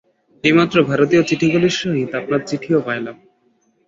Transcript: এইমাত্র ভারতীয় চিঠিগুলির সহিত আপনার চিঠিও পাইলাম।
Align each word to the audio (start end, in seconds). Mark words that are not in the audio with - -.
এইমাত্র 0.43 0.77
ভারতীয় 0.83 1.21
চিঠিগুলির 1.23 1.75
সহিত 1.81 2.11
আপনার 2.15 2.41
চিঠিও 2.45 2.79
পাইলাম। 2.87 3.15